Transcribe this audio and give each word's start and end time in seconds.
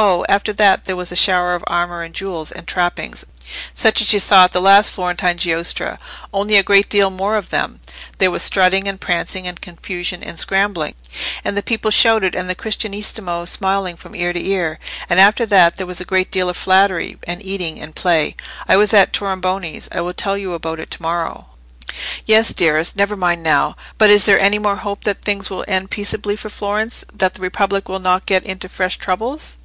"Oh! 0.00 0.24
after 0.28 0.52
that, 0.52 0.84
there 0.84 0.94
was 0.94 1.10
a 1.10 1.16
shower 1.16 1.56
of 1.56 1.64
armour 1.66 2.02
and 2.02 2.14
jewels, 2.14 2.52
and 2.52 2.68
trappings, 2.68 3.24
such 3.74 4.00
as 4.00 4.12
you 4.12 4.20
saw 4.20 4.44
at 4.44 4.52
the 4.52 4.60
last 4.60 4.92
Florentine 4.92 5.38
giostra, 5.38 5.98
only 6.32 6.54
a 6.54 6.62
great 6.62 6.88
deal 6.88 7.10
more 7.10 7.36
of 7.36 7.50
them. 7.50 7.80
There 8.18 8.30
was 8.30 8.44
strutting, 8.44 8.86
and 8.86 9.00
prancing, 9.00 9.48
and 9.48 9.60
confusion, 9.60 10.22
and 10.22 10.38
scrambling, 10.38 10.94
and 11.44 11.56
the 11.56 11.64
people 11.64 11.90
shouted, 11.90 12.36
and 12.36 12.48
the 12.48 12.54
Cristianissimo 12.54 13.44
smiled 13.44 13.98
from 13.98 14.14
ear 14.14 14.32
to 14.32 14.40
ear. 14.40 14.78
And 15.10 15.18
after 15.18 15.44
that 15.46 15.74
there 15.78 15.86
was 15.86 16.00
a 16.00 16.04
great 16.04 16.30
deal 16.30 16.48
of 16.48 16.56
flattery, 16.56 17.16
and 17.26 17.44
eating, 17.44 17.80
and 17.80 17.92
play. 17.92 18.36
I 18.68 18.76
was 18.76 18.94
at 18.94 19.12
Tornabuoni's. 19.12 19.88
I 19.90 20.00
will 20.00 20.14
tell 20.14 20.38
you 20.38 20.52
about 20.52 20.78
it 20.78 20.92
to 20.92 21.02
morrow." 21.02 21.46
"Yes, 22.24 22.52
dearest, 22.52 22.94
never 22.94 23.16
mind 23.16 23.42
now. 23.42 23.74
But 23.96 24.10
is 24.10 24.26
there 24.26 24.38
any 24.38 24.60
more 24.60 24.76
hope 24.76 25.02
that 25.02 25.22
things 25.22 25.50
will 25.50 25.64
end 25.66 25.90
peaceably 25.90 26.36
for 26.36 26.50
Florence, 26.50 27.04
that 27.12 27.34
the 27.34 27.42
Republic 27.42 27.88
will 27.88 27.98
not 27.98 28.26
get 28.26 28.44
into 28.44 28.68
fresh 28.68 28.96
troubles?" 28.96 29.56